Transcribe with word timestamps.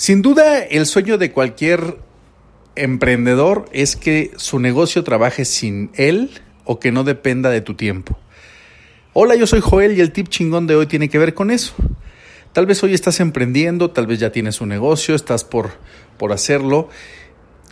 Sin 0.00 0.22
duda, 0.22 0.60
el 0.60 0.86
sueño 0.86 1.18
de 1.18 1.30
cualquier 1.30 1.98
emprendedor 2.74 3.66
es 3.70 3.96
que 3.96 4.30
su 4.36 4.58
negocio 4.58 5.04
trabaje 5.04 5.44
sin 5.44 5.90
él 5.92 6.30
o 6.64 6.80
que 6.80 6.90
no 6.90 7.04
dependa 7.04 7.50
de 7.50 7.60
tu 7.60 7.74
tiempo. 7.74 8.18
Hola, 9.12 9.34
yo 9.34 9.46
soy 9.46 9.60
Joel 9.60 9.94
y 9.94 10.00
el 10.00 10.10
tip 10.10 10.28
chingón 10.28 10.66
de 10.66 10.74
hoy 10.74 10.86
tiene 10.86 11.10
que 11.10 11.18
ver 11.18 11.34
con 11.34 11.50
eso. 11.50 11.74
Tal 12.54 12.64
vez 12.64 12.82
hoy 12.82 12.94
estás 12.94 13.20
emprendiendo, 13.20 13.90
tal 13.90 14.06
vez 14.06 14.18
ya 14.18 14.32
tienes 14.32 14.62
un 14.62 14.70
negocio, 14.70 15.14
estás 15.14 15.44
por, 15.44 15.72
por 16.16 16.32
hacerlo. 16.32 16.88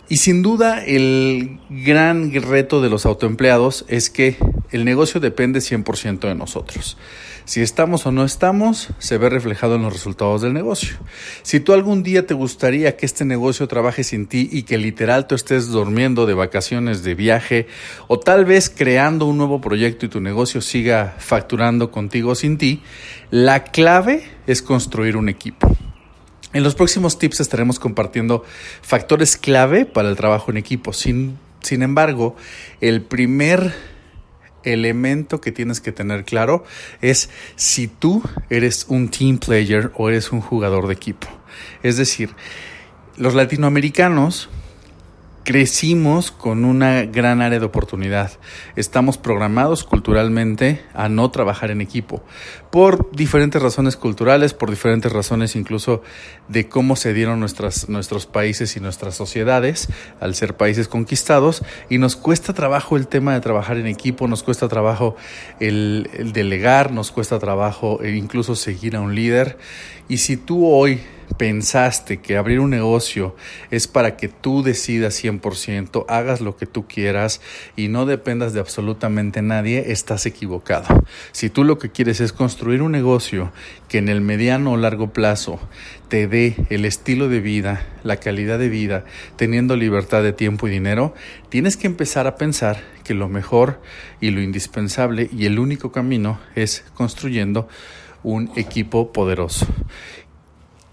Y 0.07 0.17
sin 0.17 0.43
duda 0.43 0.85
el 0.85 1.59
gran 1.71 2.31
reto 2.31 2.79
de 2.79 2.91
los 2.91 3.07
autoempleados 3.07 3.85
es 3.87 4.11
que 4.11 4.37
el 4.71 4.85
negocio 4.85 5.19
depende 5.19 5.59
100% 5.59 6.19
de 6.19 6.35
nosotros. 6.35 6.97
Si 7.45 7.61
estamos 7.61 8.05
o 8.05 8.11
no 8.11 8.23
estamos, 8.23 8.89
se 8.99 9.17
ve 9.17 9.29
reflejado 9.29 9.75
en 9.75 9.81
los 9.81 9.91
resultados 9.91 10.41
del 10.41 10.53
negocio. 10.53 10.97
Si 11.41 11.59
tú 11.59 11.73
algún 11.73 12.03
día 12.03 12.27
te 12.27 12.35
gustaría 12.35 12.95
que 12.95 13.07
este 13.07 13.25
negocio 13.25 13.67
trabaje 13.67 14.03
sin 14.03 14.27
ti 14.27 14.47
y 14.51 14.63
que 14.63 14.77
literal 14.77 15.25
tú 15.25 15.33
estés 15.33 15.69
durmiendo 15.69 16.27
de 16.27 16.35
vacaciones, 16.35 17.01
de 17.01 17.15
viaje, 17.15 17.67
o 18.07 18.19
tal 18.19 18.45
vez 18.45 18.69
creando 18.69 19.25
un 19.25 19.37
nuevo 19.37 19.61
proyecto 19.61 20.05
y 20.05 20.09
tu 20.09 20.21
negocio 20.21 20.61
siga 20.61 21.15
facturando 21.17 21.89
contigo 21.89 22.35
sin 22.35 22.59
ti, 22.59 22.83
la 23.31 23.63
clave 23.63 24.23
es 24.45 24.61
construir 24.61 25.17
un 25.17 25.29
equipo. 25.29 25.75
En 26.53 26.63
los 26.63 26.75
próximos 26.75 27.19
tips 27.19 27.39
estaremos 27.39 27.79
compartiendo 27.79 28.43
factores 28.81 29.37
clave 29.37 29.85
para 29.85 30.09
el 30.09 30.15
trabajo 30.15 30.51
en 30.51 30.57
equipo. 30.57 30.93
Sin, 30.93 31.37
sin 31.61 31.83
embargo, 31.83 32.35
el 32.81 33.03
primer 33.03 33.73
elemento 34.63 35.41
que 35.41 35.51
tienes 35.51 35.81
que 35.81 35.91
tener 35.91 36.25
claro 36.25 36.63
es 37.01 37.29
si 37.55 37.87
tú 37.87 38.23
eres 38.49 38.85
un 38.89 39.09
team 39.09 39.37
player 39.37 39.91
o 39.95 40.09
eres 40.09 40.31
un 40.31 40.41
jugador 40.41 40.87
de 40.87 40.93
equipo. 40.93 41.27
Es 41.83 41.97
decir, 41.97 42.31
los 43.17 43.35
latinoamericanos 43.35 44.49
crecimos 45.49 46.29
con 46.29 46.63
una 46.63 47.05
gran 47.05 47.41
área 47.41 47.57
de 47.57 47.65
oportunidad. 47.65 48.33
Estamos 48.75 49.17
programados 49.17 49.83
culturalmente 49.83 50.83
a 50.93 51.09
no 51.09 51.31
trabajar 51.31 51.71
en 51.71 51.81
equipo 51.81 52.21
por 52.69 53.09
diferentes 53.13 53.59
razones 53.59 53.97
culturales, 53.97 54.53
por 54.53 54.69
diferentes 54.69 55.11
razones 55.11 55.55
incluso 55.55 56.03
de 56.49 56.69
cómo 56.69 56.95
se 56.95 57.15
dieron 57.15 57.39
nuestras, 57.39 57.89
nuestros 57.89 58.27
países 58.27 58.77
y 58.77 58.79
nuestras 58.79 59.15
sociedades 59.15 59.89
al 60.19 60.35
ser 60.35 60.55
países 60.55 60.87
conquistados 60.87 61.63
y 61.89 61.97
nos 61.97 62.15
cuesta 62.15 62.53
trabajo 62.53 62.95
el 62.95 63.07
tema 63.07 63.33
de 63.33 63.41
trabajar 63.41 63.77
en 63.77 63.87
equipo, 63.87 64.27
nos 64.27 64.43
cuesta 64.43 64.67
trabajo 64.67 65.15
el, 65.59 66.11
el 66.13 66.31
delegar, 66.31 66.91
nos 66.91 67.09
cuesta 67.09 67.39
trabajo 67.39 67.99
incluso 68.05 68.55
seguir 68.55 68.95
a 68.95 69.01
un 69.01 69.15
líder 69.15 69.57
y 70.07 70.17
si 70.17 70.37
tú 70.37 70.67
hoy 70.67 71.01
pensaste 71.37 72.17
que 72.17 72.37
abrir 72.37 72.59
un 72.59 72.69
negocio 72.69 73.35
es 73.71 73.87
para 73.87 74.17
que 74.17 74.27
tú 74.27 74.63
decidas 74.63 75.23
100%, 75.23 76.05
hagas 76.07 76.41
lo 76.41 76.57
que 76.57 76.65
tú 76.65 76.87
quieras 76.87 77.41
y 77.75 77.87
no 77.87 78.05
dependas 78.05 78.53
de 78.53 78.59
absolutamente 78.59 79.41
nadie, 79.41 79.91
estás 79.91 80.25
equivocado. 80.25 81.03
Si 81.31 81.49
tú 81.49 81.63
lo 81.63 81.77
que 81.79 81.91
quieres 81.91 82.19
es 82.21 82.33
construir 82.33 82.81
un 82.81 82.91
negocio 82.91 83.51
que 83.87 83.97
en 83.97 84.09
el 84.09 84.21
mediano 84.21 84.73
o 84.73 84.77
largo 84.77 85.13
plazo 85.13 85.59
te 86.07 86.27
dé 86.27 86.55
el 86.69 86.85
estilo 86.85 87.29
de 87.29 87.39
vida, 87.39 87.85
la 88.03 88.17
calidad 88.17 88.59
de 88.59 88.69
vida, 88.69 89.05
teniendo 89.35 89.75
libertad 89.75 90.23
de 90.23 90.33
tiempo 90.33 90.67
y 90.67 90.71
dinero, 90.71 91.13
tienes 91.49 91.77
que 91.77 91.87
empezar 91.87 92.27
a 92.27 92.35
pensar 92.35 92.81
que 93.03 93.13
lo 93.13 93.29
mejor 93.29 93.81
y 94.19 94.31
lo 94.31 94.41
indispensable 94.41 95.29
y 95.31 95.45
el 95.45 95.59
único 95.59 95.91
camino 95.91 96.39
es 96.55 96.83
construyendo 96.93 97.67
un 98.23 98.51
equipo 98.55 99.11
poderoso. 99.13 99.67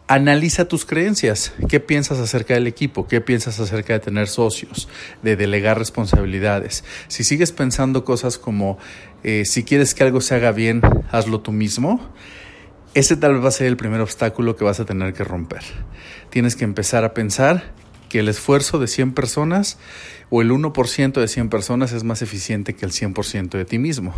Analiza 0.09 0.69
tus 0.69 0.85
creencias. 0.85 1.53
¿Qué 1.69 1.81
piensas 1.81 2.19
acerca 2.19 2.55
del 2.55 2.69
equipo? 2.69 3.09
¿Qué 3.09 3.21
piensas 3.21 3.59
acerca 3.59 3.95
de 3.95 3.99
tener 3.99 4.29
socios? 4.29 4.89
De 5.23 5.35
delegar 5.35 5.79
responsabilidades. 5.79 6.85
Si 7.09 7.25
sigues 7.25 7.51
pensando 7.51 8.05
cosas 8.05 8.39
como 8.39 8.79
eh, 9.25 9.45
si 9.45 9.65
quieres 9.65 9.95
que 9.95 10.05
algo 10.05 10.21
se 10.21 10.37
haga 10.37 10.53
bien, 10.53 10.81
hazlo 11.11 11.41
tú 11.41 11.51
mismo, 11.51 12.01
ese 12.95 13.17
tal 13.17 13.35
vez 13.35 13.45
va 13.45 13.49
a 13.49 13.53
ser 13.53 13.67
el 13.67 13.77
primer 13.77 14.01
obstáculo 14.01 14.55
que 14.55 14.63
vas 14.63 14.79
a 14.79 14.85
tener 14.85 15.13
que 15.13 15.25
romper. 15.25 15.63
Tienes 16.31 16.55
que 16.55 16.65
empezar 16.65 17.03
a 17.03 17.13
pensar 17.13 17.73
que 18.09 18.21
el 18.21 18.29
esfuerzo 18.29 18.79
de 18.79 18.87
100 18.87 19.13
personas 19.13 19.77
o 20.31 20.41
el 20.41 20.53
1% 20.53 21.21
de 21.21 21.27
100 21.27 21.49
personas 21.49 21.91
es 21.91 22.05
más 22.05 22.23
eficiente 22.23 22.77
que 22.77 22.87
el 22.87 22.93
100% 22.93 23.51
de 23.51 23.65
ti 23.65 23.79
mismo. 23.79 24.15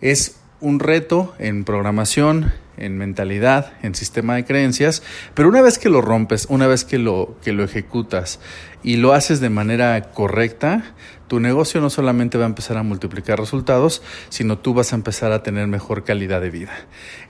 Es 0.00 0.40
un 0.60 0.80
reto 0.80 1.34
en 1.38 1.64
programación, 1.64 2.52
en 2.76 2.96
mentalidad, 2.98 3.72
en 3.82 3.94
sistema 3.94 4.34
de 4.34 4.44
creencias, 4.44 5.02
pero 5.34 5.48
una 5.48 5.62
vez 5.62 5.78
que 5.78 5.88
lo 5.88 6.00
rompes, 6.00 6.46
una 6.48 6.66
vez 6.66 6.84
que 6.84 6.98
lo, 6.98 7.36
que 7.42 7.52
lo 7.52 7.64
ejecutas 7.64 8.40
y 8.82 8.96
lo 8.96 9.12
haces 9.12 9.40
de 9.40 9.50
manera 9.50 10.00
correcta, 10.12 10.94
tu 11.28 11.38
negocio 11.38 11.80
no 11.80 11.90
solamente 11.90 12.38
va 12.38 12.44
a 12.44 12.48
empezar 12.48 12.76
a 12.76 12.82
multiplicar 12.82 13.38
resultados, 13.38 14.02
sino 14.30 14.58
tú 14.58 14.74
vas 14.74 14.92
a 14.92 14.96
empezar 14.96 15.30
a 15.32 15.42
tener 15.42 15.66
mejor 15.68 16.02
calidad 16.02 16.40
de 16.40 16.50
vida. 16.50 16.72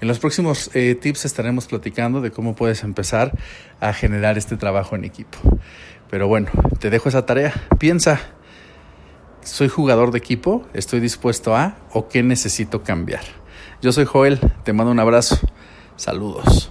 En 0.00 0.08
los 0.08 0.18
próximos 0.18 0.70
eh, 0.74 0.94
tips 0.94 1.24
estaremos 1.24 1.66
platicando 1.66 2.20
de 2.20 2.30
cómo 2.30 2.54
puedes 2.54 2.82
empezar 2.82 3.36
a 3.80 3.92
generar 3.92 4.38
este 4.38 4.56
trabajo 4.56 4.96
en 4.96 5.04
equipo. 5.04 5.38
Pero 6.10 6.28
bueno, 6.28 6.48
te 6.78 6.90
dejo 6.90 7.08
esa 7.08 7.26
tarea. 7.26 7.52
Piensa, 7.78 8.20
¿soy 9.42 9.68
jugador 9.68 10.12
de 10.12 10.18
equipo? 10.18 10.66
¿Estoy 10.72 11.00
dispuesto 11.00 11.54
a? 11.54 11.76
¿O 11.92 12.08
qué 12.08 12.22
necesito 12.22 12.82
cambiar? 12.82 13.39
Yo 13.82 13.92
soy 13.92 14.04
Joel, 14.04 14.38
te 14.62 14.74
mando 14.74 14.92
un 14.92 15.00
abrazo. 15.00 15.38
Saludos. 15.96 16.70